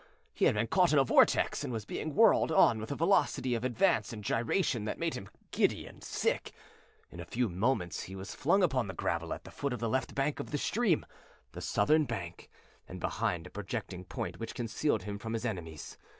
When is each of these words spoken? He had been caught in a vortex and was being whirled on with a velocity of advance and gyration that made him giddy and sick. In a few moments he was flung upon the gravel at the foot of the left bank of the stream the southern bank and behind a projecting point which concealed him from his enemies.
He 0.33 0.45
had 0.45 0.55
been 0.55 0.65
caught 0.65 0.91
in 0.93 0.97
a 0.97 1.03
vortex 1.03 1.63
and 1.63 1.71
was 1.71 1.85
being 1.85 2.15
whirled 2.15 2.51
on 2.51 2.79
with 2.81 2.91
a 2.91 2.95
velocity 2.95 3.53
of 3.53 3.63
advance 3.63 4.11
and 4.11 4.23
gyration 4.23 4.85
that 4.85 4.97
made 4.97 5.13
him 5.13 5.29
giddy 5.51 5.85
and 5.85 6.03
sick. 6.03 6.53
In 7.11 7.19
a 7.19 7.23
few 7.25 7.47
moments 7.47 8.01
he 8.05 8.15
was 8.15 8.33
flung 8.33 8.63
upon 8.63 8.87
the 8.87 8.95
gravel 8.95 9.31
at 9.31 9.43
the 9.43 9.51
foot 9.51 9.73
of 9.73 9.79
the 9.79 9.87
left 9.87 10.15
bank 10.15 10.39
of 10.39 10.49
the 10.49 10.57
stream 10.57 11.05
the 11.51 11.61
southern 11.61 12.05
bank 12.05 12.49
and 12.87 12.99
behind 12.99 13.45
a 13.45 13.51
projecting 13.51 14.03
point 14.03 14.39
which 14.39 14.55
concealed 14.55 15.03
him 15.03 15.19
from 15.19 15.33
his 15.33 15.45
enemies. 15.45 15.99